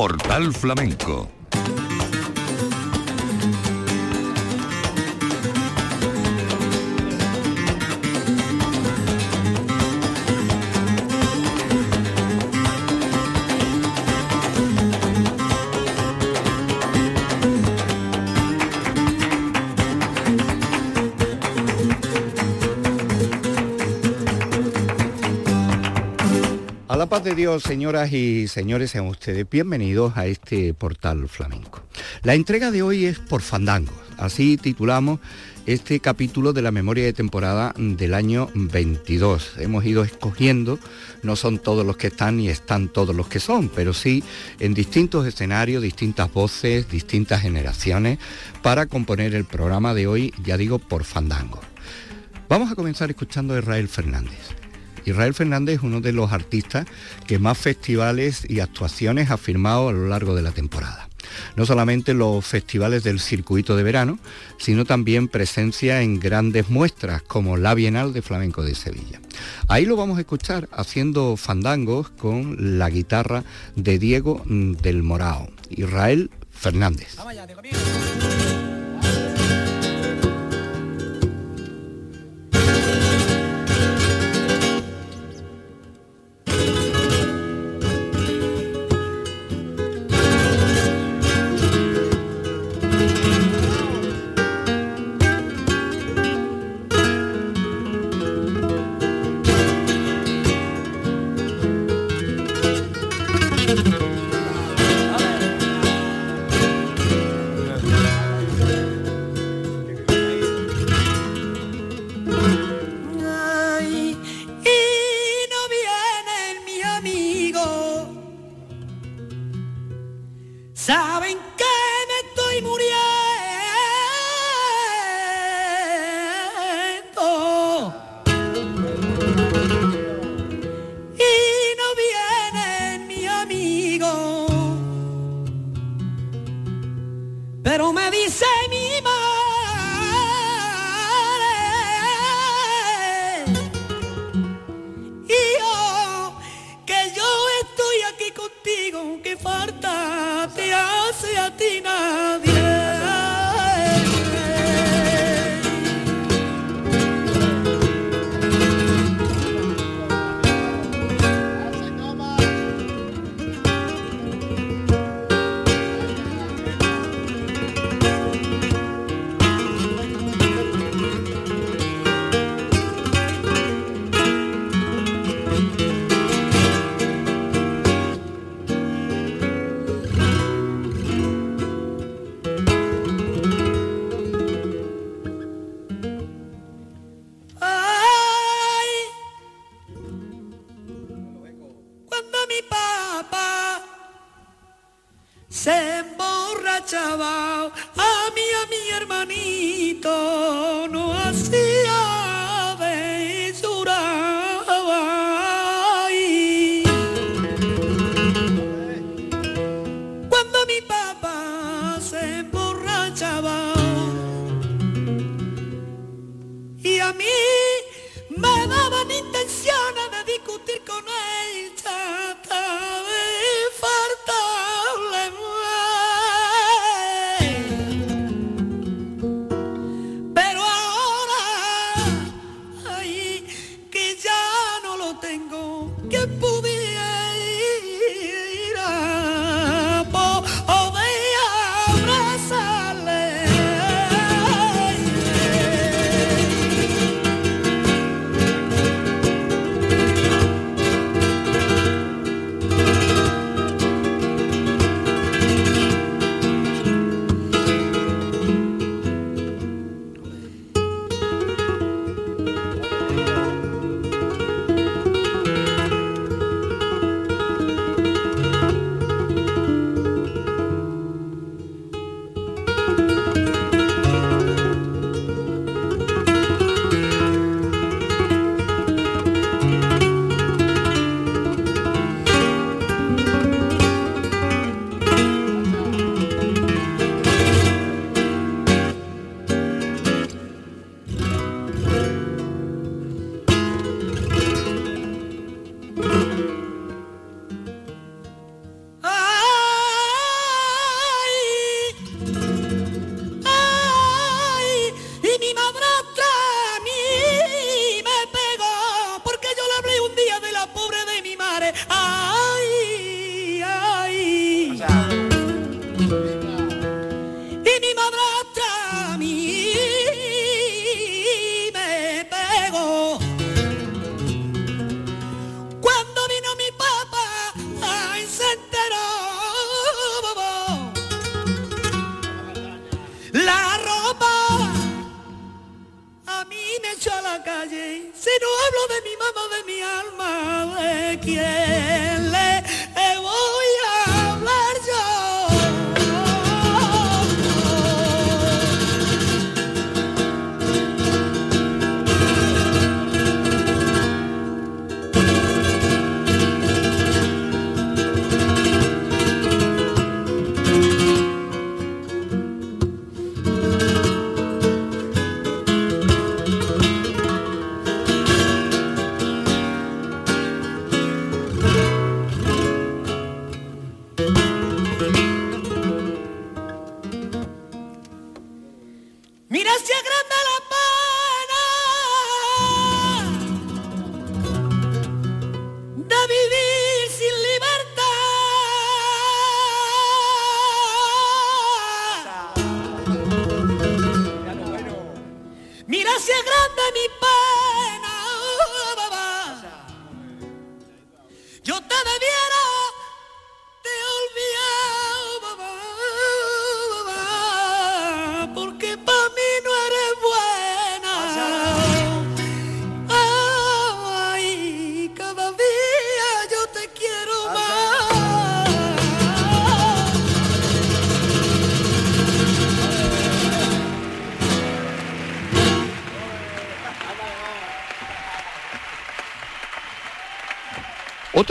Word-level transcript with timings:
Portal 0.00 0.54
Flamenco 0.54 1.28
paz 27.10 27.24
de 27.24 27.34
Dios, 27.34 27.64
señoras 27.64 28.12
y 28.12 28.46
señores, 28.46 28.92
sean 28.92 29.08
ustedes 29.08 29.44
bienvenidos 29.50 30.16
a 30.16 30.26
este 30.26 30.72
portal 30.74 31.28
flamenco. 31.28 31.82
La 32.22 32.34
entrega 32.34 32.70
de 32.70 32.82
hoy 32.82 33.04
es 33.04 33.18
por 33.18 33.42
Fandango, 33.42 33.92
así 34.16 34.56
titulamos 34.56 35.18
este 35.66 35.98
capítulo 35.98 36.52
de 36.52 36.62
la 36.62 36.70
memoria 36.70 37.02
de 37.02 37.12
temporada 37.12 37.74
del 37.76 38.14
año 38.14 38.48
22. 38.54 39.54
Hemos 39.58 39.84
ido 39.84 40.04
escogiendo, 40.04 40.78
no 41.24 41.34
son 41.34 41.58
todos 41.58 41.84
los 41.84 41.96
que 41.96 42.06
están 42.06 42.36
ni 42.36 42.48
están 42.48 42.88
todos 42.88 43.16
los 43.16 43.26
que 43.26 43.40
son, 43.40 43.70
pero 43.70 43.92
sí 43.92 44.22
en 44.60 44.72
distintos 44.72 45.26
escenarios, 45.26 45.82
distintas 45.82 46.32
voces, 46.32 46.88
distintas 46.88 47.42
generaciones, 47.42 48.20
para 48.62 48.86
componer 48.86 49.34
el 49.34 49.46
programa 49.46 49.94
de 49.94 50.06
hoy, 50.06 50.32
ya 50.44 50.56
digo, 50.56 50.78
por 50.78 51.02
Fandango. 51.02 51.60
Vamos 52.48 52.70
a 52.70 52.76
comenzar 52.76 53.10
escuchando 53.10 53.54
a 53.54 53.58
Israel 53.58 53.88
Fernández. 53.88 54.59
Israel 55.04 55.34
Fernández 55.34 55.76
es 55.76 55.82
uno 55.82 56.00
de 56.00 56.12
los 56.12 56.32
artistas 56.32 56.86
que 57.26 57.38
más 57.38 57.58
festivales 57.58 58.44
y 58.48 58.60
actuaciones 58.60 59.30
ha 59.30 59.36
firmado 59.36 59.88
a 59.88 59.92
lo 59.92 60.08
largo 60.08 60.34
de 60.34 60.42
la 60.42 60.52
temporada. 60.52 61.08
No 61.56 61.66
solamente 61.66 62.14
los 62.14 62.44
festivales 62.44 63.04
del 63.04 63.20
circuito 63.20 63.76
de 63.76 63.82
verano, 63.82 64.18
sino 64.58 64.84
también 64.84 65.28
presencia 65.28 66.02
en 66.02 66.18
grandes 66.18 66.68
muestras 66.68 67.22
como 67.22 67.56
la 67.56 67.74
Bienal 67.74 68.12
de 68.12 68.22
Flamenco 68.22 68.62
de 68.62 68.74
Sevilla. 68.74 69.20
Ahí 69.68 69.84
lo 69.84 69.96
vamos 69.96 70.18
a 70.18 70.22
escuchar 70.22 70.68
haciendo 70.72 71.36
fandangos 71.36 72.10
con 72.10 72.78
la 72.78 72.90
guitarra 72.90 73.44
de 73.76 73.98
Diego 73.98 74.42
del 74.46 75.02
Morao, 75.02 75.50
Israel 75.70 76.30
Fernández. 76.50 77.16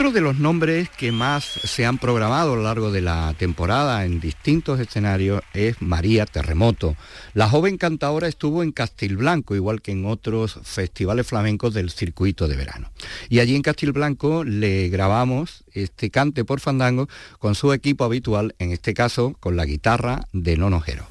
Otro 0.00 0.12
de 0.12 0.22
los 0.22 0.38
nombres 0.38 0.88
que 0.88 1.12
más 1.12 1.44
se 1.44 1.84
han 1.84 1.98
programado 1.98 2.54
a 2.54 2.56
lo 2.56 2.62
largo 2.62 2.90
de 2.90 3.02
la 3.02 3.34
temporada 3.36 4.06
en 4.06 4.18
distintos 4.18 4.80
escenarios 4.80 5.42
es 5.52 5.82
María 5.82 6.24
Terremoto. 6.24 6.96
La 7.34 7.50
joven 7.50 7.76
cantadora 7.76 8.26
estuvo 8.26 8.62
en 8.62 8.72
Castilblanco, 8.72 9.54
igual 9.54 9.82
que 9.82 9.92
en 9.92 10.06
otros 10.06 10.58
festivales 10.62 11.26
flamencos 11.26 11.74
del 11.74 11.90
circuito 11.90 12.48
de 12.48 12.56
verano. 12.56 12.90
Y 13.28 13.40
allí 13.40 13.54
en 13.54 13.60
Castilblanco 13.60 14.42
le 14.42 14.88
grabamos 14.88 15.64
este 15.74 16.08
cante 16.08 16.46
por 16.46 16.60
fandango 16.60 17.06
con 17.38 17.54
su 17.54 17.74
equipo 17.74 18.04
habitual, 18.04 18.54
en 18.58 18.72
este 18.72 18.94
caso 18.94 19.36
con 19.38 19.54
la 19.54 19.66
guitarra 19.66 20.28
de 20.32 20.56
Nonojero. 20.56 21.08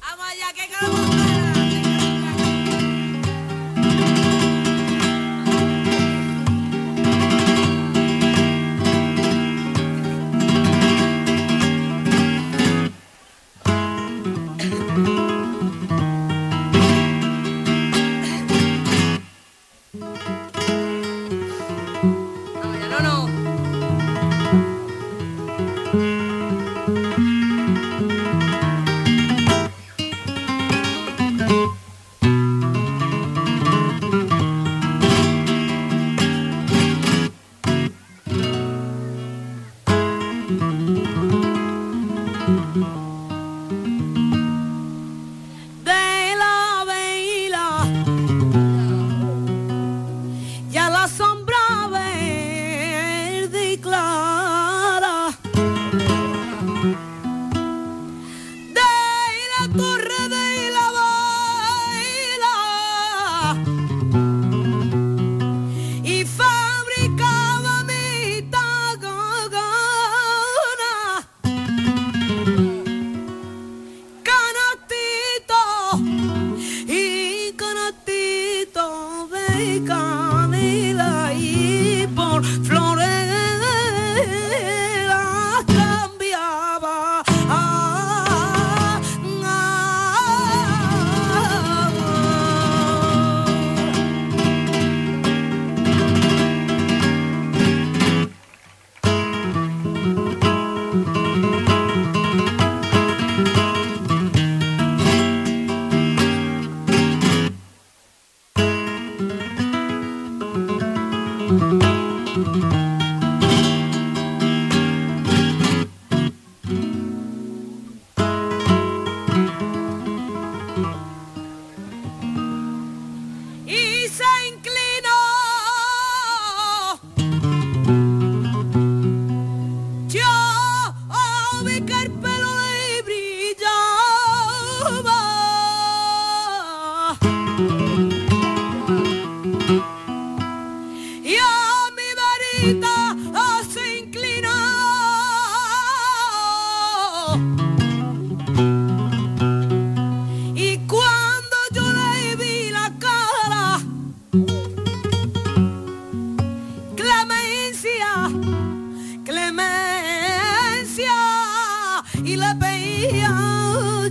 y 162.24 162.36
le 162.36 162.54
pedía 162.56 163.32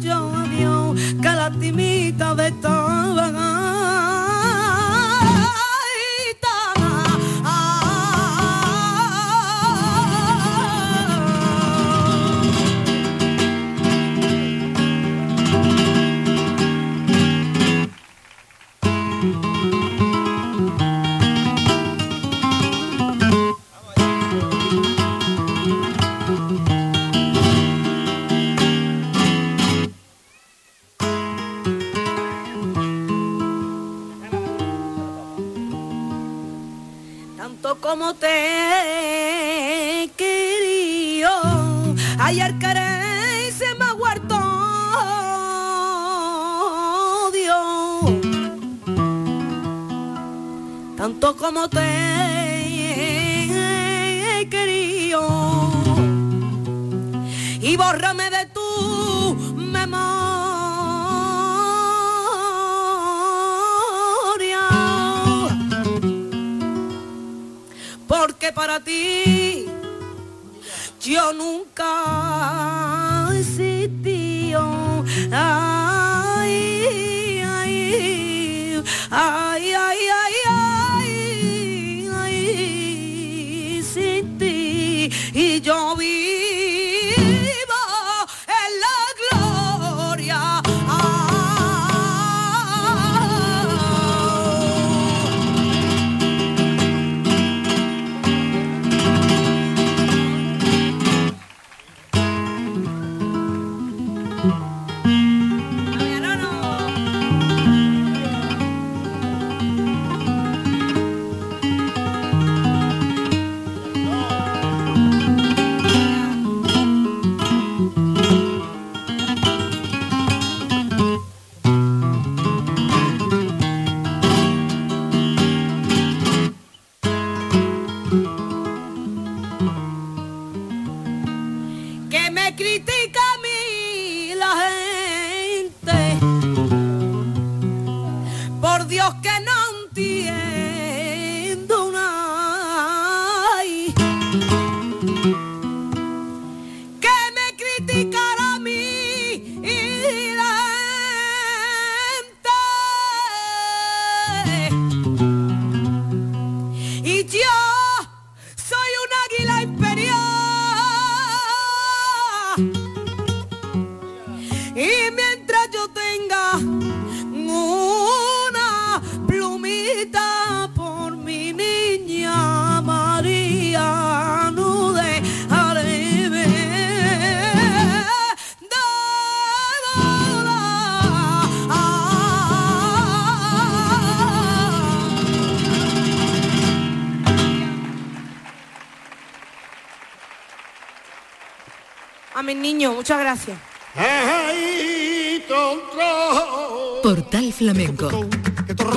yo 0.02 0.36
a 0.36 0.44
Dios 0.48 1.00
que 1.22 1.30
la 1.30 1.52
timita 1.52 2.34
de 2.36 2.48
esta 2.48 3.59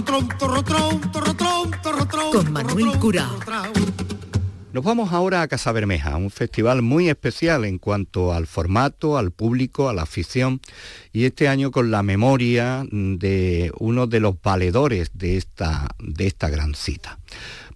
tron, 0.02 0.28
torro, 0.38 0.62
tron, 0.62 2.32
Con 2.32 2.52
Manuel 2.52 2.98
Curao. 2.98 3.38
Nos 4.72 4.84
vamos 4.84 5.12
ahora 5.12 5.42
a 5.42 5.48
Casa 5.48 5.70
Bermeja, 5.72 6.16
un 6.16 6.30
festival 6.30 6.80
muy 6.80 7.10
especial 7.10 7.66
en 7.66 7.76
cuanto 7.76 8.32
al 8.32 8.46
formato, 8.46 9.18
al 9.18 9.32
público, 9.32 9.90
a 9.90 9.92
la 9.92 10.02
afición 10.02 10.62
y 11.12 11.26
este 11.26 11.48
año 11.48 11.70
con 11.70 11.90
la 11.90 12.02
memoria 12.02 12.86
de 12.90 13.70
uno 13.78 14.06
de 14.06 14.20
los 14.20 14.40
valedores 14.40 15.10
de 15.12 15.36
esta, 15.36 15.88
de 15.98 16.26
esta 16.26 16.48
gran 16.48 16.74
cita. 16.74 17.18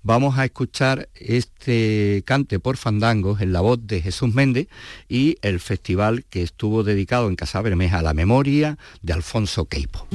Vamos 0.06 0.38
a 0.38 0.44
escuchar 0.44 1.08
este 1.16 2.22
cante 2.24 2.60
por 2.60 2.76
fandangos 2.76 3.40
en 3.40 3.52
la 3.52 3.60
voz 3.60 3.88
de 3.88 4.00
Jesús 4.00 4.32
Méndez 4.32 4.68
y 5.08 5.36
el 5.42 5.58
festival 5.58 6.24
que 6.30 6.44
estuvo 6.44 6.84
dedicado 6.84 7.28
en 7.28 7.34
Casa 7.34 7.60
Bermeja 7.60 7.98
a 7.98 8.02
la 8.02 8.14
memoria 8.14 8.78
de 9.02 9.14
Alfonso 9.14 9.64
Queipo. 9.64 10.06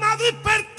A 0.00 0.16
mí 0.16 0.71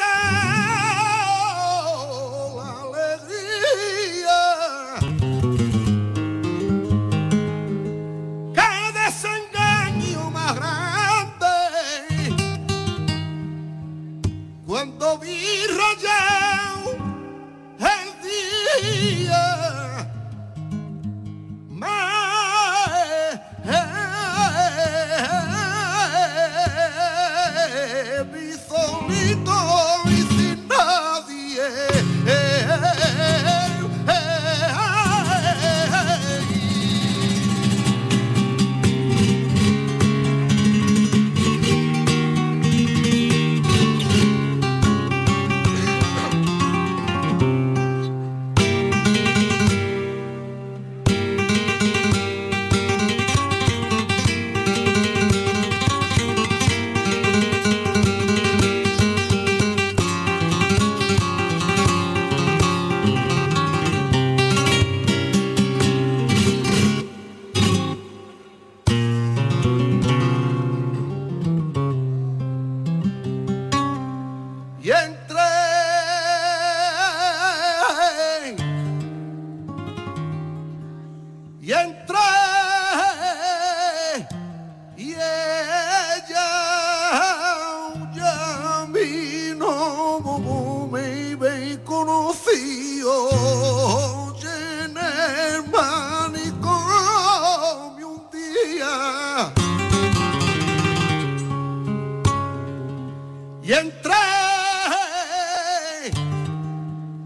y 103.64 103.72
entré 103.72 104.14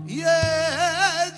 y 0.05 0.19
ella 0.19 1.33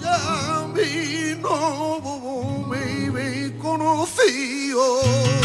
ya 0.00 0.66
vino 0.72 2.64
me, 2.68 3.10
me 3.10 3.58
conoció 3.58 5.39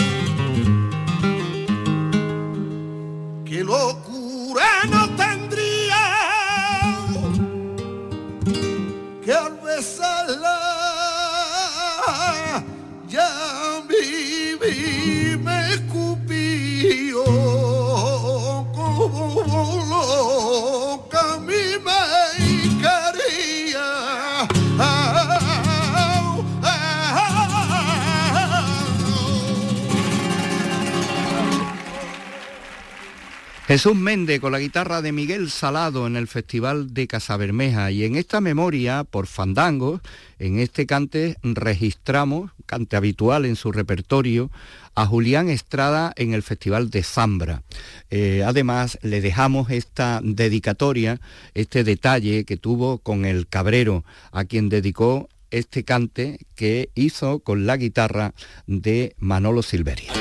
Jesús 33.68 33.96
Méndez 33.96 34.40
con 34.40 34.52
la 34.52 34.60
guitarra 34.60 35.02
de 35.02 35.12
Miguel 35.12 35.50
Salado 35.50 36.06
en 36.06 36.16
el 36.16 36.28
Festival 36.28 36.94
de 36.94 37.08
Casabermeja 37.08 37.90
y 37.90 38.04
en 38.04 38.16
esta 38.16 38.40
memoria 38.40 39.04
por 39.04 39.26
Fandango, 39.26 40.02
en 40.38 40.60
este 40.60 40.86
cante 40.86 41.38
registramos, 41.42 42.52
cante 42.68 42.96
habitual 42.96 43.44
en 43.44 43.56
su 43.56 43.72
repertorio, 43.72 44.52
a 44.94 45.08
Julián 45.08 45.50
Estrada 45.50 46.14
en 46.16 46.36
el 46.36 46.44
Festival 46.44 46.92
de 46.92 47.02
Zambra. 47.02 47.64
Eh, 48.12 48.44
además, 48.46 49.00
le 49.02 49.20
dejamos 49.20 49.72
esta 49.72 50.22
dedicatoria, 50.24 51.20
este 51.56 51.84
detalle 51.84 52.46
que 52.46 52.58
tuvo 52.58 53.00
con 53.00 53.26
el 53.26 53.48
Cabrero, 53.48 54.06
a 54.32 54.46
quien 54.46 54.70
dedicó 54.70 55.28
este 55.50 55.84
cante 55.84 56.38
que 56.56 56.90
hizo 56.94 57.40
con 57.40 57.66
la 57.66 57.78
guitarra 57.78 58.36
de 58.68 59.16
Manolo 59.18 59.64
Silveria. 59.64 60.14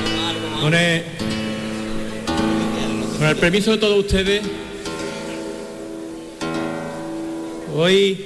Con 3.18 3.28
el 3.28 3.36
permiso 3.36 3.70
de 3.70 3.78
todos 3.78 3.98
ustedes, 3.98 4.42
hoy 7.74 8.24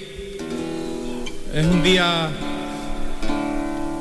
es 1.55 1.66
un 1.66 1.83
día 1.83 2.31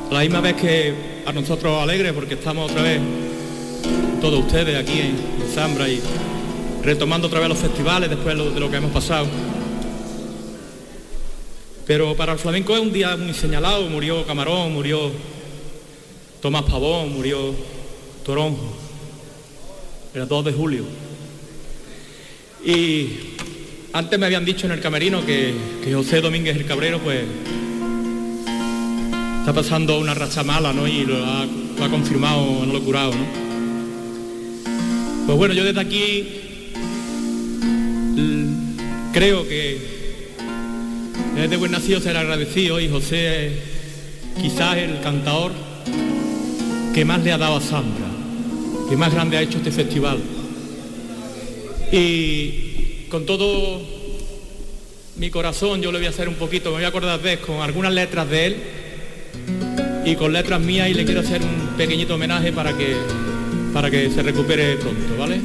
la 0.10 0.20
misma 0.22 0.42
vez 0.42 0.56
que 0.56 0.94
a 1.26 1.34
nosotros 1.34 1.82
alegre 1.82 2.14
porque 2.14 2.36
estamos 2.36 2.72
otra 2.72 2.84
vez 2.84 3.02
todos 4.22 4.40
ustedes 4.40 4.78
aquí 4.78 5.00
en, 5.00 5.38
Zambra 5.54 5.90
y 5.90 6.00
retomando 6.84 7.28
otra 7.28 7.40
vez 7.40 7.50
los 7.50 7.58
festivales 7.58 8.10
después 8.10 8.38
de 8.38 8.60
lo 8.60 8.70
que 8.70 8.78
hemos 8.78 8.92
pasado. 8.92 9.26
Pero 11.88 12.16
para 12.16 12.34
el 12.34 12.40
flamenco 12.40 12.76
es 12.76 12.82
un 12.82 12.94
día 12.94 13.16
muy 13.18 13.34
señalado, 13.34 13.84
murió 13.90 14.26
Camarón, 14.28 14.74
murió 14.74 15.10
Tomás 16.42 16.64
Pavón, 16.64 17.14
murió 17.14 17.56
Toronjo, 18.24 18.87
era 20.18 20.26
2 20.26 20.46
de 20.46 20.52
julio. 20.52 20.84
Y 22.66 23.08
antes 23.94 24.18
me 24.18 24.26
habían 24.26 24.46
dicho 24.46 24.66
en 24.66 24.72
el 24.72 24.80
camerino 24.80 25.24
que, 25.24 25.54
José 25.94 26.22
Domínguez 26.22 26.58
el 26.58 26.66
Cabrero 26.66 27.00
pues 27.00 27.24
está 29.40 29.54
pasando 29.54 30.00
una 30.00 30.16
racha 30.16 30.44
mala, 30.44 30.74
¿no? 30.74 30.88
Y 30.88 31.06
lo 31.06 31.24
ha, 31.24 31.46
lo 31.46 31.86
ha 31.86 31.90
confirmado, 31.90 32.66
lo 32.66 32.78
ha 32.78 32.82
curado, 32.82 33.12
¿no? 33.12 33.26
Pues 35.28 35.38
bueno, 35.38 35.54
yo 35.54 35.64
desde 35.64 35.82
aquí 35.82 36.28
creo 39.14 39.48
que 39.48 39.78
desde 41.36 41.58
buen 41.58 41.72
nacido 41.72 42.02
ser 42.02 42.18
agradecido 42.18 42.80
y 42.80 42.90
José 42.90 43.48
es 43.48 43.54
quizás 44.42 44.78
el 44.78 45.00
cantador 45.02 45.52
que 46.96 47.06
más 47.06 47.24
le 47.24 47.32
ha 47.32 47.38
dado 47.38 47.58
a 47.58 47.62
Zambra, 47.62 48.17
que 48.90 48.98
más 48.98 49.14
grande 49.14 49.38
ha 49.38 49.42
hecho 49.42 49.58
este 49.58 49.72
festival. 49.72 50.20
Y 51.92 53.08
con 53.10 53.26
todo 53.26 53.82
mi 55.18 55.30
corazón 55.30 55.82
yo 55.82 55.92
le 55.92 55.98
voy 55.98 56.08
a 56.08 56.10
hacer 56.10 56.30
un 56.30 56.36
poquito, 56.36 56.70
me 56.70 56.78
voy 56.78 56.86
a 56.86 56.90
acordar 56.90 57.22
de 57.22 57.40
con 57.40 57.62
algunas 57.62 57.94
letras 57.94 58.30
de 58.30 58.46
él 58.46 58.58
y 60.06 60.16
con 60.16 60.32
letras 60.32 60.62
mías 60.62 60.90
y 60.90 60.94
le 60.94 61.06
quiero 61.06 61.22
hacer 61.22 61.42
un 61.42 61.76
pequeñito 61.78 62.16
homenaje 62.16 62.52
para 62.52 62.76
que 62.78 62.96
para 63.74 63.92
que 63.92 64.10
se 64.10 64.24
recupere 64.24 64.78
pronto, 64.78 65.18
¿vale? 65.18 65.40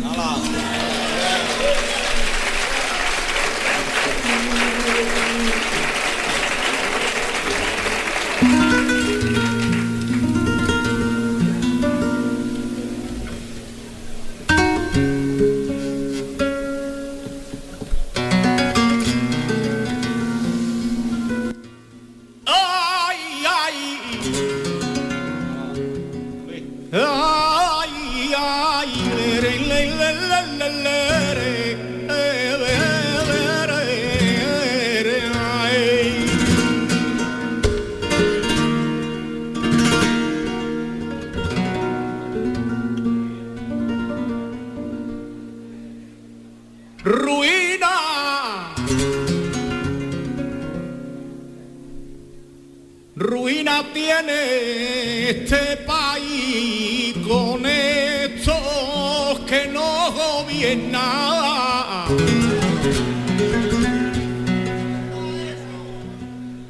Este 54.83 55.77
país 55.79 57.15
con 57.27 57.65
estos 57.67 59.41
que 59.47 59.69
no 59.69 60.13
gobiernan. 60.13 61.03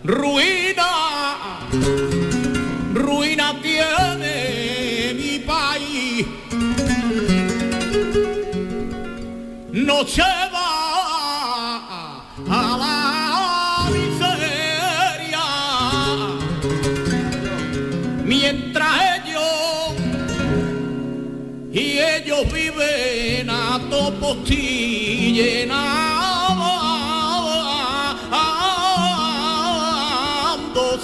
Ruina, 0.04 1.60
ruina 2.92 3.54
tiene 3.62 5.14
mi 5.14 5.38
país. 5.38 6.26
No 9.72 10.04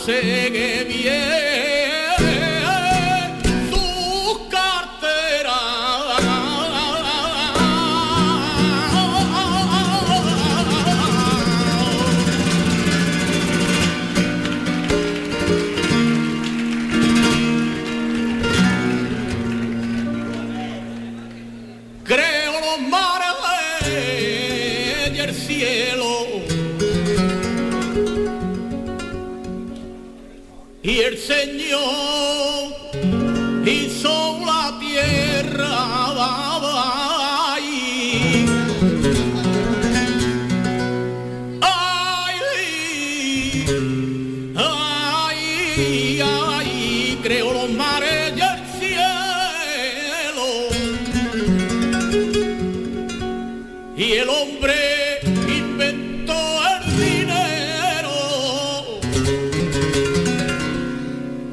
singing. 0.08 0.77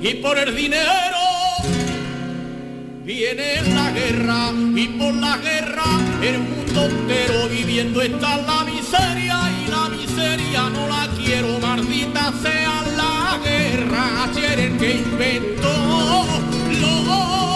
y 0.07 0.13
por 0.15 0.37
el 0.37 0.55
dinero 0.55 1.17
viene 3.03 3.61
la 3.73 3.89
guerra 3.89 4.51
y 4.75 4.87
por 4.89 5.15
la 5.15 5.37
guerra 5.37 5.83
el 6.21 6.37
mundo 6.37 6.85
entero 6.85 7.49
viviendo 7.49 8.01
está 8.03 8.37
la 8.37 8.63
miseria 8.65 9.39
y 9.63 9.67
la 9.67 9.89
miseria 9.89 10.69
no 10.69 10.87
la 10.87 11.09
quiero, 11.17 11.59
maldita 11.59 12.31
sea 12.43 12.83
la 12.95 13.39
guerra, 13.43 14.25
ayer 14.25 14.59
el 14.59 14.77
que 14.77 14.91
inventó 14.91 16.25
lo 16.81 17.54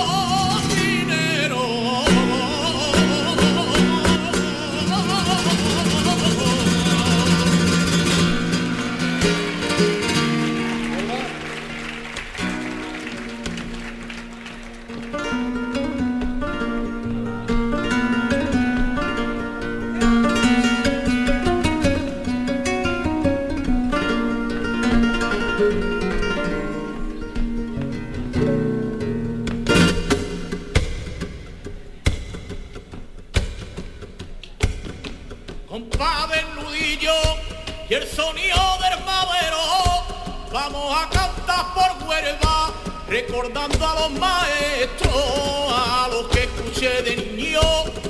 recordando 43.07 43.87
a 43.87 44.01
los 44.01 44.11
maestros, 44.19 45.13
a 45.13 46.07
los 46.11 46.27
que 46.27 46.43
escuché 46.43 47.01
de 47.01 47.15
niño. 47.15 48.08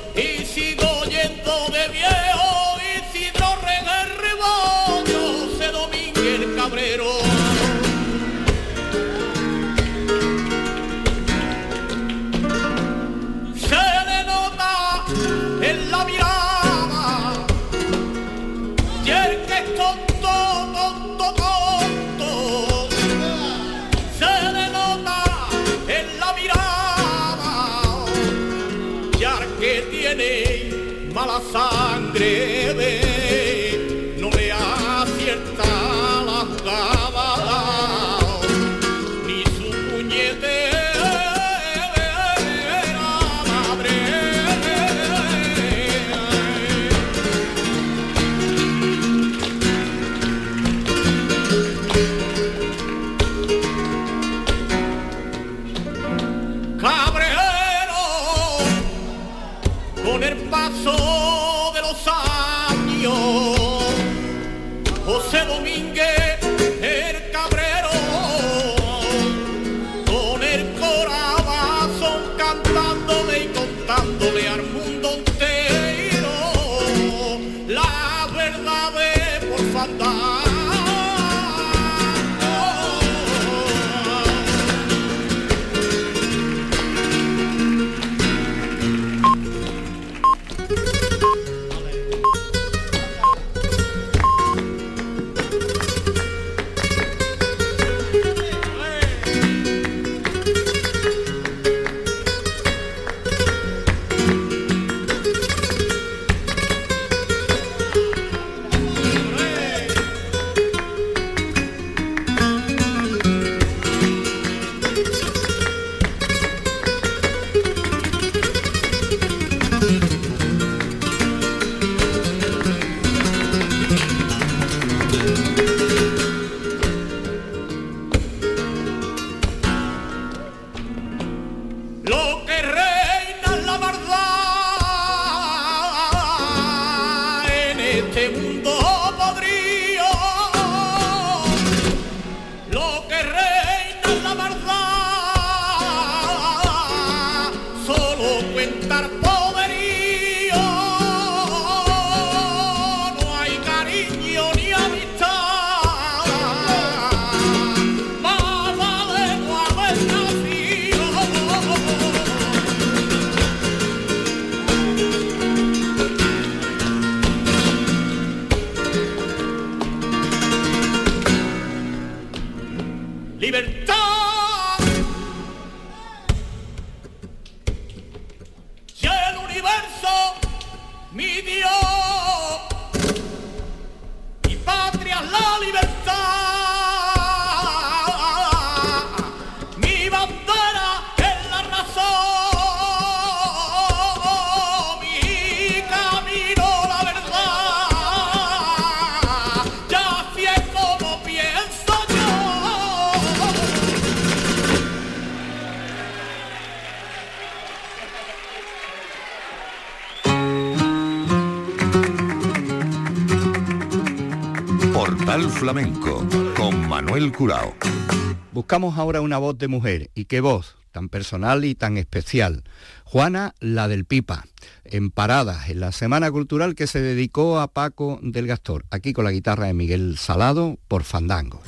Buscamos 218.52 218.98
ahora 218.98 219.22
una 219.22 219.38
voz 219.38 219.56
de 219.56 219.66
mujer. 219.66 220.10
¿Y 220.14 220.26
qué 220.26 220.42
voz? 220.42 220.76
Tan 220.92 221.08
personal 221.08 221.64
y 221.64 221.74
tan 221.74 221.96
especial. 221.96 222.64
Juana, 223.04 223.54
la 223.60 223.88
del 223.88 224.04
Pipa, 224.04 224.44
en 224.84 225.10
Paradas, 225.10 225.70
en 225.70 225.80
la 225.80 225.90
Semana 225.92 226.30
Cultural 226.30 226.74
que 226.74 226.86
se 226.86 227.00
dedicó 227.00 227.58
a 227.58 227.68
Paco 227.68 228.18
del 228.22 228.46
Gastor, 228.46 228.84
aquí 228.90 229.14
con 229.14 229.24
la 229.24 229.32
guitarra 229.32 229.68
de 229.68 229.72
Miguel 229.72 230.18
Salado 230.18 230.78
por 230.86 231.02
Fandango. 231.02 231.62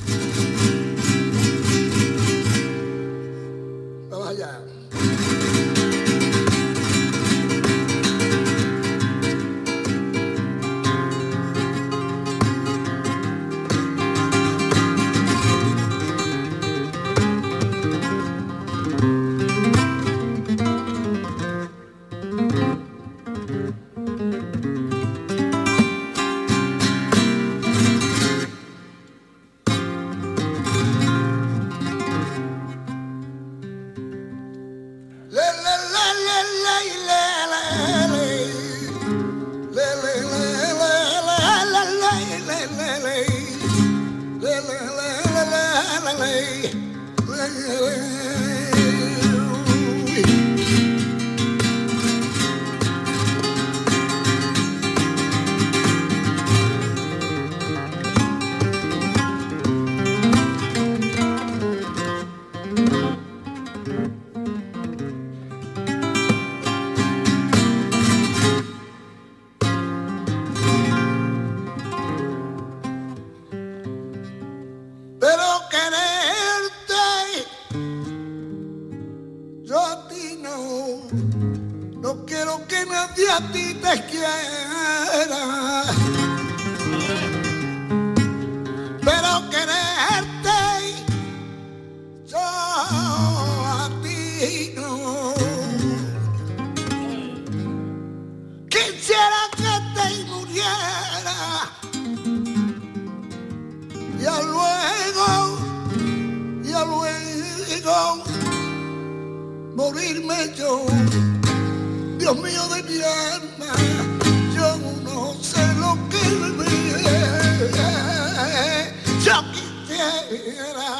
here 120.53 120.73
I 120.77 120.92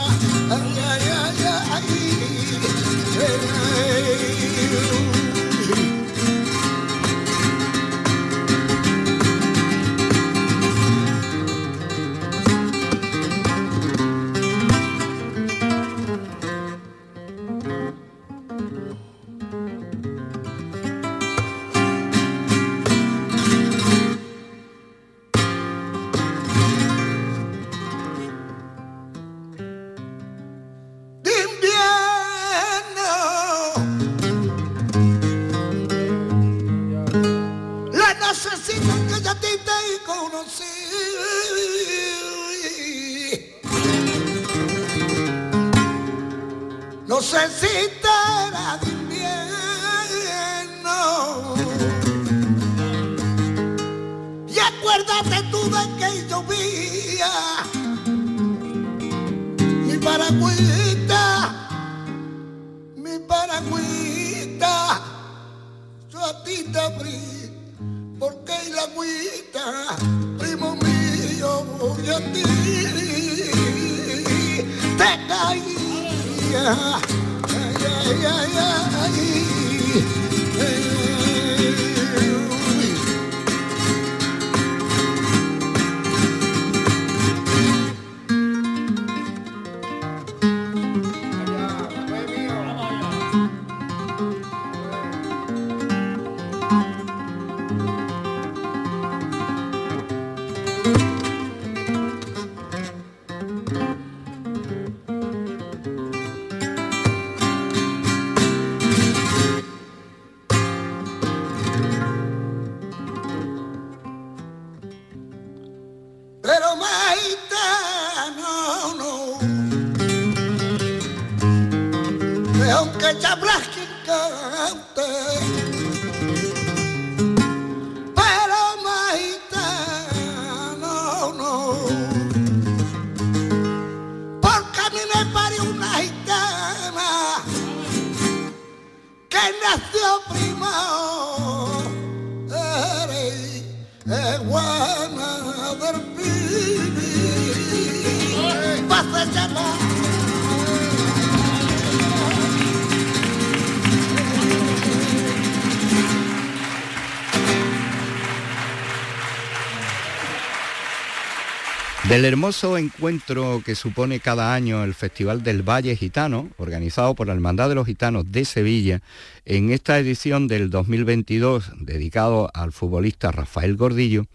Del 162.13 162.26
hermoso 162.26 162.78
encuentro 162.78 163.63
que 163.65 163.73
supone 163.73 164.19
cada 164.19 164.54
año 164.54 164.84
el 164.84 164.93
Festival 164.93 165.41
del 165.41 165.67
Valle 165.67 165.95
Gitano, 165.95 166.47
organizado 166.58 167.15
por 167.15 167.26
la 167.26 167.34
Hermandad 167.34 167.69
de 167.69 167.73
los 167.73 167.88
Gitanos 167.88 168.32
de 168.32 168.45
Sevilla, 168.45 169.02
en 169.45 169.71
esta 169.71 169.97
edición 169.97 170.47
del 170.47 170.69
2022 170.69 171.71
dedicado 171.80 172.52
al 172.54 172.71
futbolista 172.71 173.32
Rafael 173.32 173.76
Gordillo, 173.76 174.28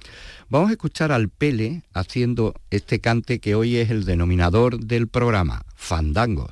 vamos 0.48 0.70
a 0.70 0.72
escuchar 0.72 1.12
al 1.12 1.28
Pele 1.28 1.82
haciendo 1.92 2.52
este 2.70 2.98
cante 2.98 3.38
que 3.38 3.54
hoy 3.54 3.76
es 3.76 3.90
el 3.90 4.04
denominador 4.04 4.80
del 4.80 5.06
programa, 5.06 5.62
Fandango. 5.76 6.50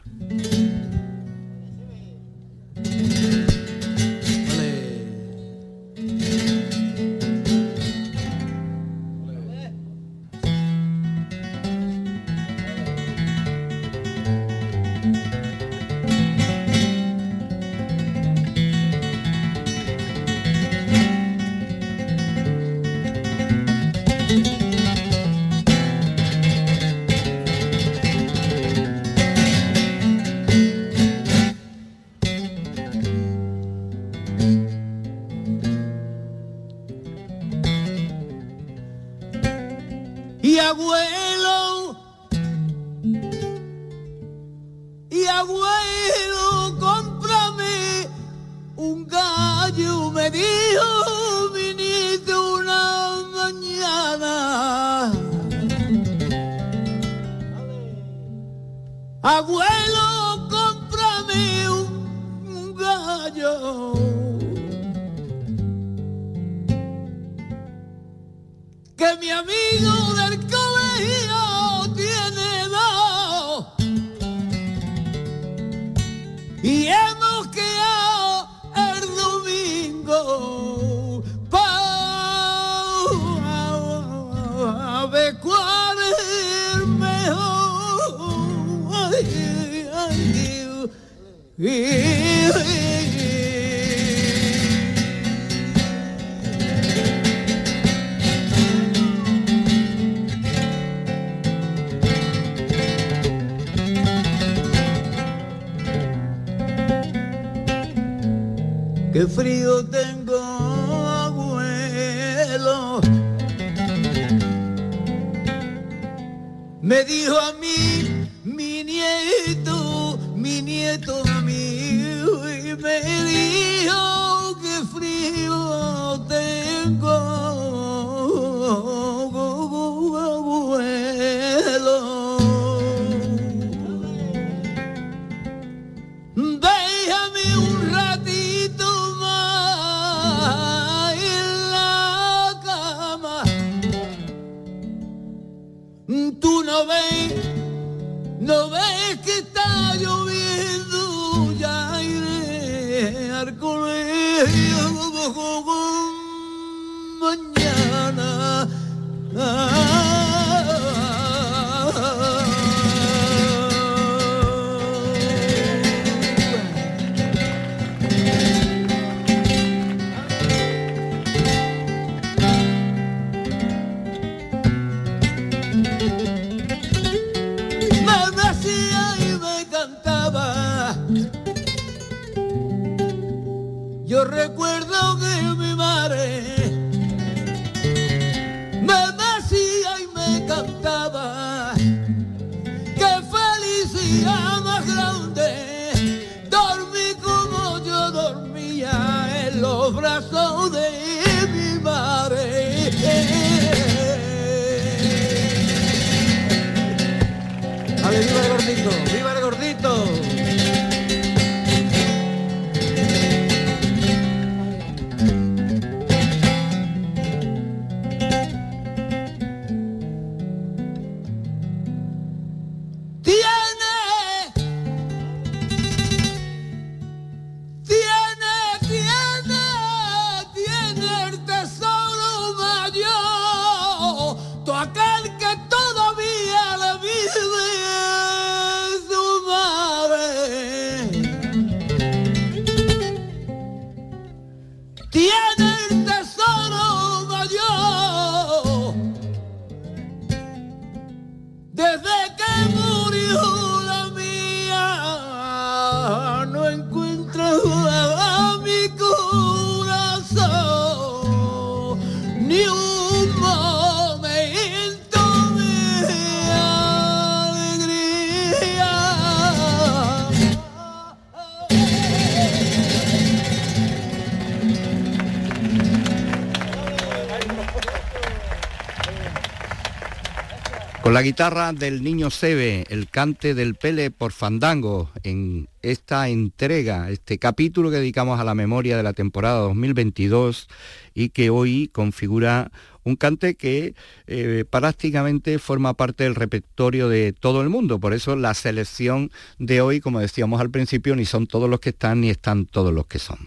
La 281.17 281.23
guitarra 281.23 281.73
del 281.73 282.03
niño 282.03 282.29
Sebe, 282.29 282.85
el 282.91 283.09
cante 283.09 283.55
del 283.55 283.75
Pele 283.75 284.11
por 284.11 284.33
Fandango, 284.33 285.11
en 285.23 285.67
esta 285.81 286.29
entrega, 286.29 287.09
este 287.09 287.39
capítulo 287.39 287.91
que 287.91 287.97
dedicamos 287.97 288.39
a 288.39 288.45
la 288.45 288.55
memoria 288.55 288.99
de 288.99 289.03
la 289.03 289.15
temporada 289.15 289.61
2022 289.61 290.69
y 291.15 291.31
que 291.31 291.49
hoy 291.49 291.89
configura 291.89 292.71
un 293.07 293.17
cante 293.17 293.55
que 293.55 293.95
eh, 294.27 294.65
prácticamente 294.69 295.59
forma 295.61 295.95
parte 295.95 296.25
del 296.25 296.35
repertorio 296.35 297.09
de 297.09 297.33
todo 297.33 297.63
el 297.63 297.69
mundo. 297.69 298.01
Por 298.01 298.13
eso 298.13 298.35
la 298.35 298.53
selección 298.53 299.31
de 299.59 299.81
hoy, 299.81 300.01
como 300.01 300.19
decíamos 300.19 300.61
al 300.61 300.71
principio, 300.71 301.15
ni 301.15 301.25
son 301.25 301.47
todos 301.47 301.71
los 301.71 301.79
que 301.79 301.91
están 301.91 302.21
ni 302.21 302.31
están 302.31 302.67
todos 302.67 302.93
los 302.93 303.07
que 303.07 303.21
son. 303.21 303.39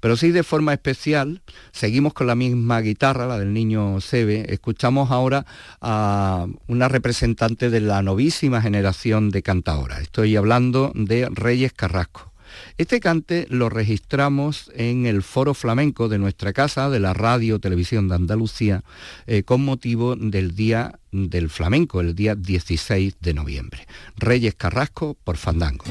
Pero 0.00 0.16
sí 0.16 0.32
de 0.32 0.42
forma 0.42 0.74
especial, 0.74 1.40
seguimos 1.72 2.12
con 2.12 2.26
la 2.26 2.34
misma 2.34 2.80
guitarra, 2.82 3.26
la 3.26 3.38
del 3.38 3.54
niño 3.54 4.02
Sebe, 4.02 4.52
escuchamos 4.52 5.10
ahora 5.10 5.46
a 5.80 6.46
una 6.66 6.88
representante 6.88 7.70
de 7.70 7.80
la 7.80 8.02
novísima 8.02 8.60
generación 8.60 9.30
de 9.30 9.42
cantaora. 9.42 10.00
Estoy 10.00 10.36
hablando 10.36 10.92
de 10.94 11.28
Reyes 11.30 11.72
Carrasco. 11.72 12.35
Este 12.78 13.00
cante 13.00 13.46
lo 13.48 13.70
registramos 13.70 14.70
en 14.74 15.06
el 15.06 15.22
foro 15.22 15.54
flamenco 15.54 16.10
de 16.10 16.18
nuestra 16.18 16.52
casa, 16.52 16.90
de 16.90 17.00
la 17.00 17.14
Radio 17.14 17.58
Televisión 17.58 18.08
de 18.08 18.16
Andalucía, 18.16 18.84
eh, 19.26 19.44
con 19.44 19.64
motivo 19.64 20.14
del 20.14 20.54
Día 20.54 20.98
del 21.10 21.48
Flamenco, 21.48 22.02
el 22.02 22.14
día 22.14 22.34
16 22.34 23.16
de 23.20 23.32
noviembre. 23.32 23.86
Reyes 24.16 24.54
Carrasco 24.54 25.16
por 25.24 25.38
Fandango. 25.38 25.86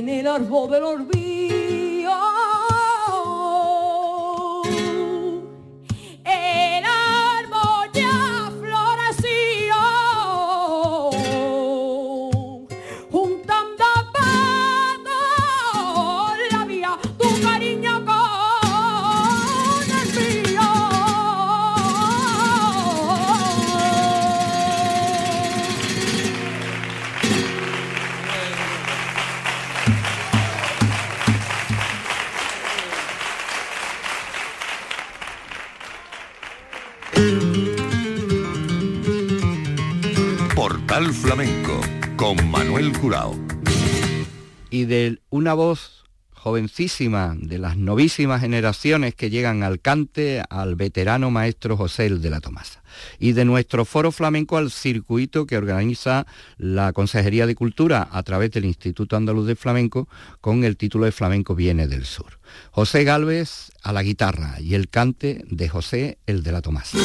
en 0.00 0.08
el 0.08 0.26
árbol 0.26 0.70
del 0.70 0.82
olvido. 0.82 1.19
De 46.68 47.58
las 47.58 47.76
novísimas 47.76 48.40
generaciones 48.40 49.14
que 49.14 49.30
llegan 49.30 49.62
al 49.62 49.80
cante 49.80 50.42
al 50.50 50.74
veterano 50.74 51.30
maestro 51.30 51.76
José 51.76 52.06
el 52.06 52.20
de 52.20 52.30
la 52.30 52.40
Tomasa. 52.40 52.82
Y 53.18 53.32
de 53.32 53.44
nuestro 53.44 53.84
foro 53.84 54.12
flamenco 54.12 54.56
al 54.56 54.70
circuito 54.70 55.46
que 55.46 55.56
organiza 55.56 56.26
la 56.58 56.92
Consejería 56.92 57.46
de 57.46 57.54
Cultura 57.54 58.08
a 58.10 58.22
través 58.22 58.50
del 58.50 58.64
Instituto 58.64 59.16
Andaluz 59.16 59.46
de 59.46 59.56
Flamenco 59.56 60.08
con 60.40 60.64
el 60.64 60.76
título 60.76 61.04
de 61.04 61.12
Flamenco 61.12 61.54
Viene 61.54 61.86
del 61.86 62.04
Sur. 62.04 62.38
José 62.70 63.04
Galvez 63.04 63.70
a 63.82 63.92
la 63.92 64.02
guitarra 64.02 64.60
y 64.60 64.74
el 64.74 64.88
cante 64.88 65.44
de 65.48 65.68
José 65.68 66.18
el 66.26 66.42
de 66.42 66.52
la 66.52 66.62
Tomasa. 66.62 66.98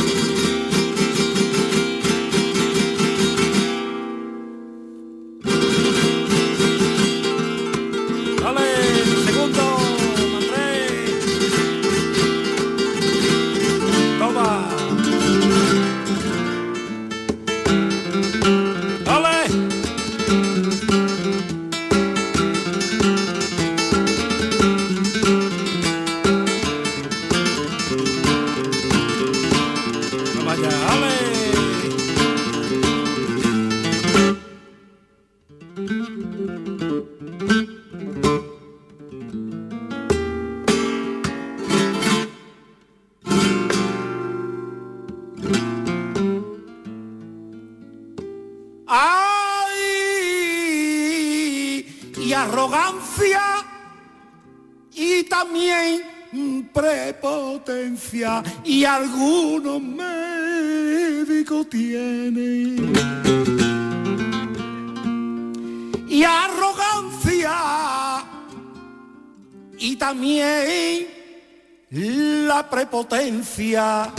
Prepotencia. 72.69 74.11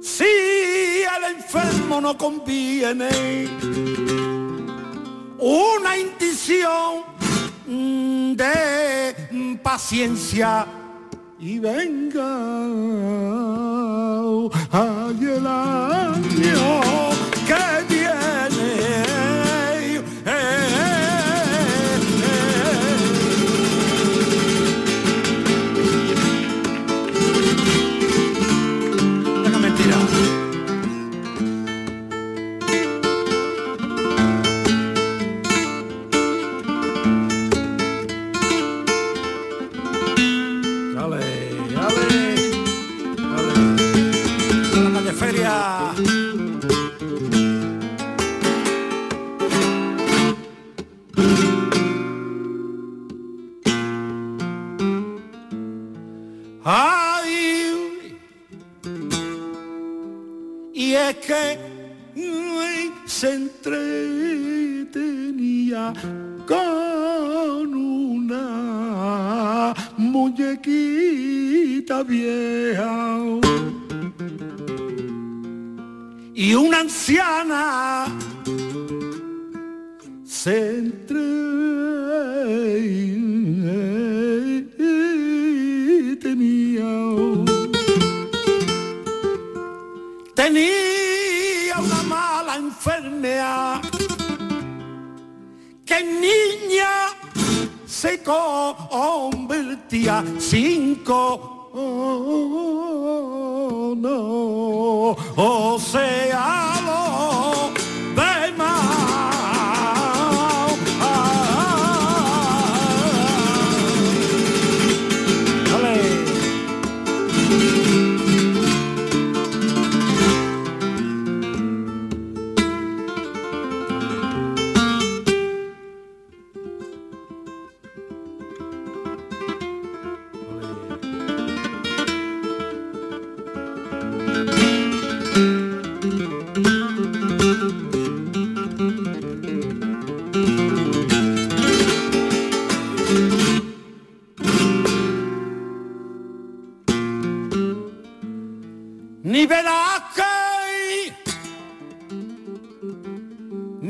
Si 0.00 1.04
al 1.04 1.36
enfermo 1.36 2.00
no 2.00 2.16
conviene 2.16 3.48
una 5.38 5.98
indición 5.98 7.04
de 8.36 9.58
paciencia 9.62 10.66
y 11.38 11.58
venga 11.58 12.38
ay 14.72 15.18
el 15.20 15.46
año 15.46 16.80
que 17.46 17.95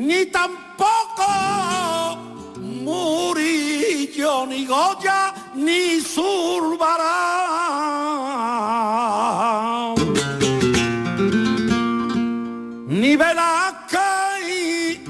ni 0.07 0.27
tampoco 0.27 1.27
Murillo, 2.87 4.47
ni 4.47 4.65
Goya, 4.65 5.35
ni 5.55 6.01
Zurbarán. 6.01 7.17
Ni 12.87 13.17
Velázquez, 13.17 15.01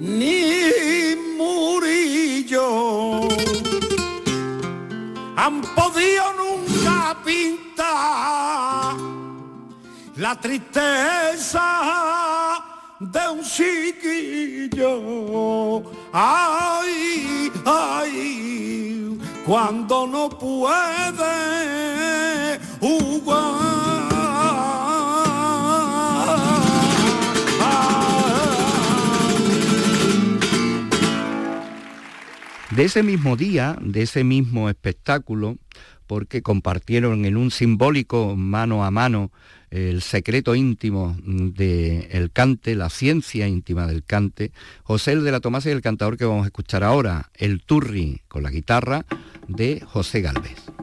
ni 0.00 1.14
Murillo 1.36 2.68
han 5.36 5.60
podido 5.76 6.32
nunca 6.42 7.16
pintar 7.22 8.96
la 10.16 10.34
tristeza 10.40 11.66
de 12.98 13.28
un 13.28 13.44
cuando 19.46 20.06
no 20.06 20.28
puede. 20.28 21.56
De 32.76 32.84
ese 32.84 33.02
mismo 33.02 33.36
día, 33.36 33.78
de 33.80 34.02
ese 34.02 34.22
mismo 34.22 34.68
espectáculo, 34.68 35.56
porque 36.06 36.42
compartieron 36.42 37.24
en 37.24 37.38
un 37.38 37.50
simbólico 37.50 38.36
mano 38.36 38.84
a 38.84 38.90
mano 38.90 39.30
el 39.76 40.00
secreto 40.00 40.54
íntimo 40.54 41.16
del 41.22 42.30
cante, 42.32 42.74
la 42.74 42.88
ciencia 42.88 43.46
íntima 43.46 43.86
del 43.86 44.04
cante, 44.04 44.52
José 44.82 45.12
el 45.12 45.24
de 45.24 45.32
la 45.32 45.40
Tomasa 45.40 45.68
y 45.68 45.72
el 45.72 45.82
cantador 45.82 46.16
que 46.16 46.24
vamos 46.24 46.44
a 46.44 46.46
escuchar 46.46 46.82
ahora, 46.82 47.30
el 47.34 47.62
Turri 47.62 48.22
con 48.28 48.42
la 48.42 48.50
guitarra 48.50 49.04
de 49.48 49.82
José 49.86 50.22
Galvez. 50.22 50.75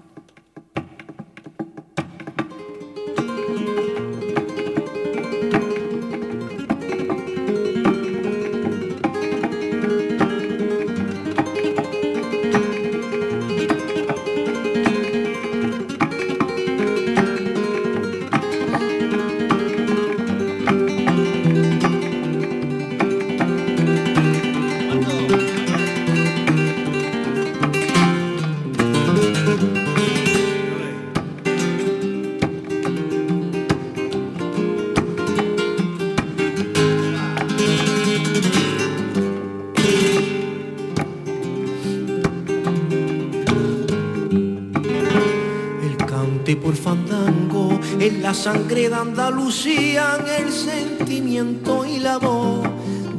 La 48.33 48.39
sangre 48.39 48.89
de 48.89 48.95
Andalucía, 48.95 50.17
en 50.19 50.45
el 50.45 50.51
sentimiento 50.51 51.85
y 51.85 51.99
la 51.99 52.17
voz 52.17 52.67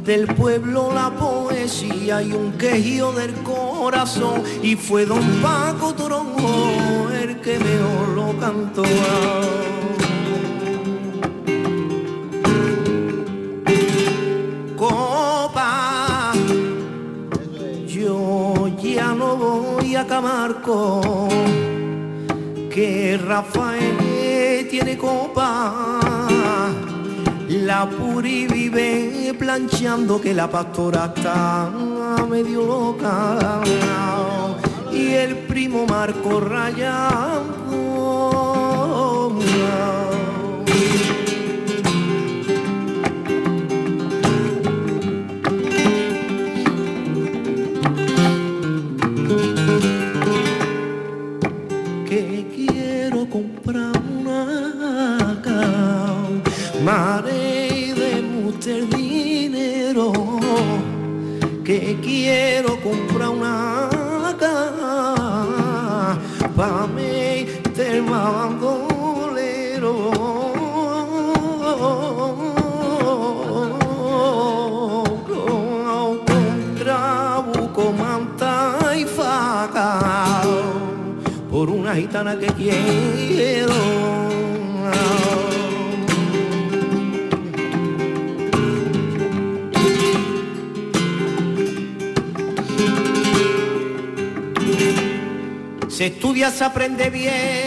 del 0.03 0.27
pueblo, 0.27 0.91
la 0.93 1.09
poesía 1.09 2.21
y 2.21 2.33
un 2.33 2.51
quejío 2.57 3.13
del 3.13 3.31
corazón. 3.35 4.43
Y 4.61 4.75
fue 4.75 5.05
don 5.05 5.23
Paco 5.41 5.93
Toronjo 5.93 7.09
el 7.11 7.39
que 7.39 7.57
mejor 7.59 8.09
lo 8.09 8.37
cantó. 8.37 8.83
Copa, 14.75 16.33
yo 17.87 18.67
ya 18.83 19.13
no 19.13 19.37
voy 19.37 19.75
Sofía 19.85 20.07
Camarco, 20.07 21.29
que 22.69 23.17
Tiene 24.85 24.99
copa, 24.99 25.99
la 27.49 27.89
Puri 27.89 28.45
vive 28.45 29.33
planchando 29.33 30.21
que 30.21 30.31
la 30.31 30.47
pastora 30.47 31.11
está 31.15 31.71
medio 32.29 32.67
loca 32.67 33.63
y 34.93 35.07
el 35.13 35.37
primo 35.47 35.87
Marco 35.87 36.39
rayando. 36.39 37.54
Una 81.95 82.01
gitana 82.01 82.37
que 82.37 82.47
quiero. 82.47 83.73
Se 95.87 96.07
estudia, 96.07 96.51
se 96.51 96.63
aprende 96.65 97.09
bien. 97.09 97.64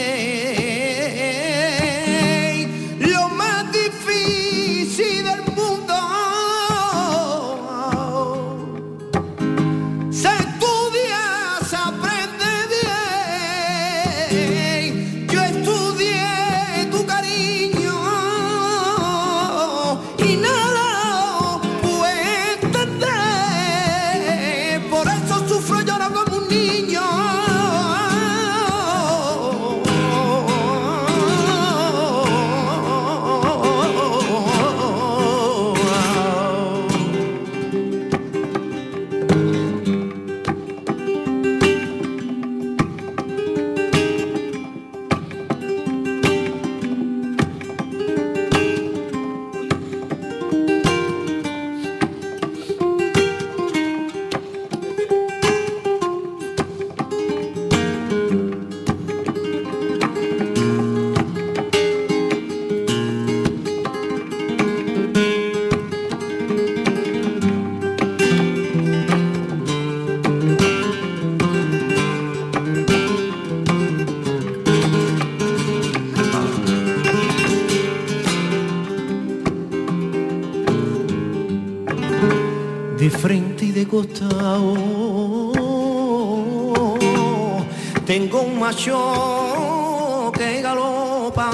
Macho 88.59 90.32
que 90.36 90.61
galopa 90.61 91.50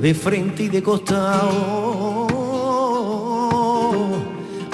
de 0.00 0.14
frente 0.14 0.64
y 0.64 0.68
de 0.68 0.82
costado. 0.82 2.26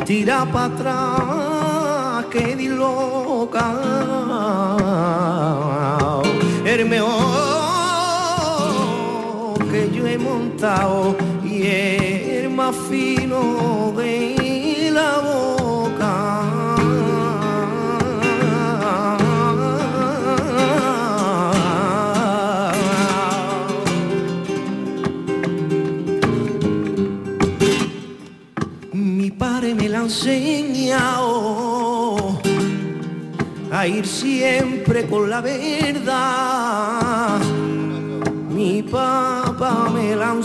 Tira 0.05 0.45
para 0.51 0.65
atrás 0.65 2.25
que 2.31 2.57
di 2.57 2.69
loca. 2.69 3.67
El 6.65 6.87
mejor 6.87 7.09
que 9.71 9.91
yo 9.95 10.07
he 10.07 10.19
montado 10.19 11.15
y 11.45 11.67
el 11.67 12.51
más 12.51 12.75
fino 12.89 13.93
de 13.97 14.38
enseñado 30.09 31.37
a 33.71 33.87
ir 33.87 34.07
siempre 34.07 35.07
con 35.07 35.29
la 35.29 35.43
verdad. 35.43 37.39
Mi 38.49 38.83
papá 38.83 39.91
me 39.93 40.17
la 40.17 40.31
ha. 40.31 40.39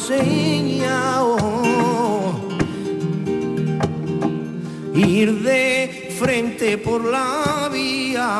Ir 4.94 5.42
de 5.42 6.14
frente 6.20 6.78
por 6.78 7.06
la 7.06 7.70
vía. 7.72 8.32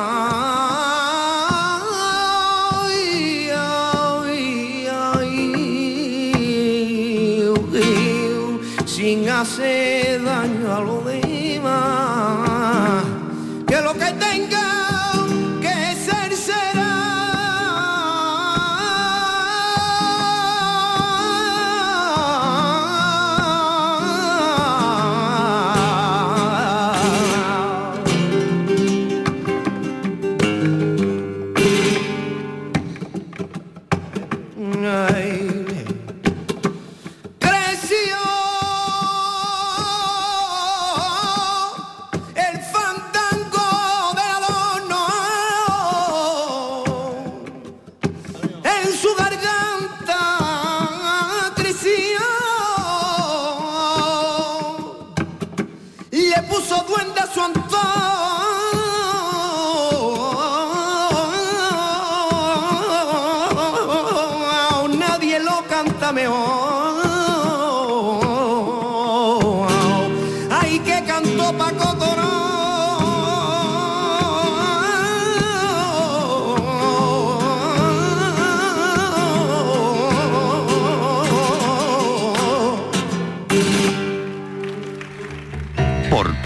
Sin 8.86 9.30
hacer 9.30 9.93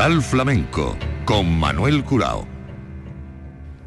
Portal 0.08 0.24
Flamenco 0.24 0.96
con 1.26 1.60
Manuel 1.60 2.02
Curao. 2.06 2.48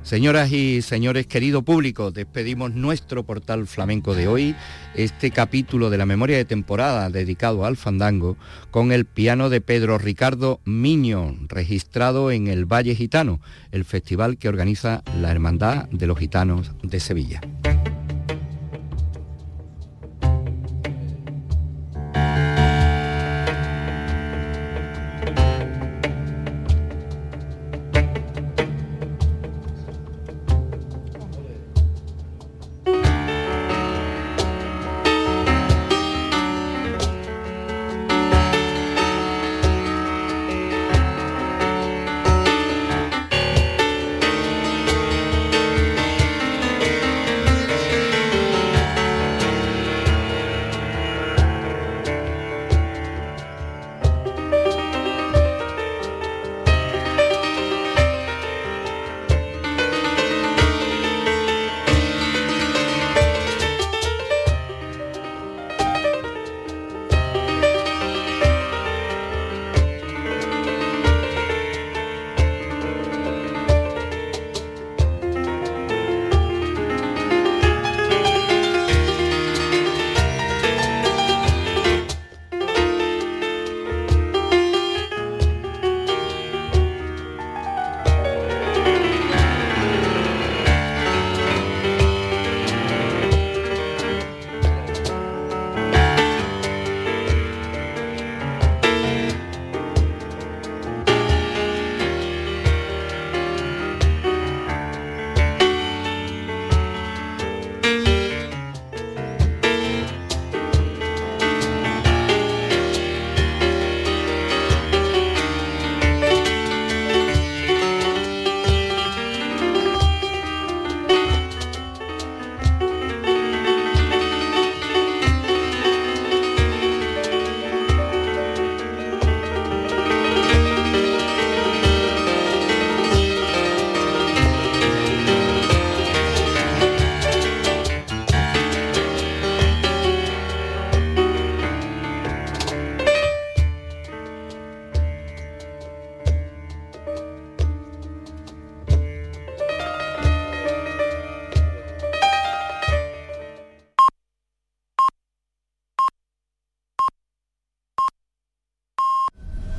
Señoras 0.02 0.52
y 0.52 0.82
señores, 0.82 1.26
querido 1.26 1.62
público, 1.62 2.10
despedimos 2.10 2.74
nuestro 2.74 3.24
portal 3.24 3.66
flamenco 3.66 4.14
de 4.14 4.28
hoy, 4.28 4.54
este 4.94 5.30
capítulo 5.30 5.88
de 5.88 5.96
la 5.96 6.04
memoria 6.04 6.36
de 6.36 6.44
temporada 6.44 7.08
dedicado 7.08 7.64
al 7.64 7.78
fandango, 7.78 8.36
con 8.70 8.92
el 8.92 9.06
piano 9.06 9.48
de 9.48 9.62
Pedro 9.62 9.96
Ricardo 9.96 10.60
Miño, 10.66 11.36
registrado 11.48 12.30
en 12.30 12.48
el 12.48 12.66
Valle 12.66 12.94
Gitano, 12.94 13.40
el 13.72 13.86
festival 13.86 14.36
que 14.36 14.50
organiza 14.50 15.02
la 15.22 15.30
Hermandad 15.30 15.88
de 15.88 16.06
los 16.06 16.18
Gitanos 16.18 16.70
de 16.82 17.00
Sevilla. 17.00 17.40